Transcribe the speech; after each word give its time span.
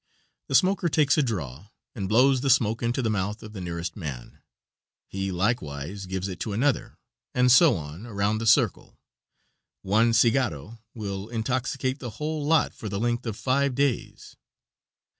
The 0.47 0.55
smoker 0.55 0.89
takes 0.89 1.15
a 1.19 1.21
draw 1.21 1.67
and 1.93 2.09
blows 2.09 2.41
the 2.41 2.49
smoke 2.49 2.81
into 2.81 3.03
the 3.03 3.09
mouth 3.11 3.43
of 3.43 3.53
the 3.53 3.61
nearest 3.61 3.95
man, 3.95 4.41
he 5.05 5.31
likewise 5.31 6.07
gives 6.07 6.27
it 6.27 6.39
to 6.39 6.53
another, 6.53 6.97
and 7.35 7.51
so 7.51 7.77
on 7.77 8.07
around 8.07 8.39
the 8.39 8.47
circle. 8.47 8.97
One 9.83 10.11
cigaro 10.13 10.79
will 10.95 11.29
intoxicate 11.29 11.99
the 11.99 12.09
whole 12.17 12.43
lot 12.43 12.73
for 12.73 12.89
the 12.89 12.99
length 12.99 13.27
of 13.27 13.37
five 13.37 13.75
days. 13.75 14.35